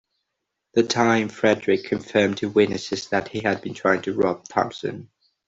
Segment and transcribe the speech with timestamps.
[0.73, 5.11] The dying Frederick confirmed to witnesses that he had been trying to rob Thompson.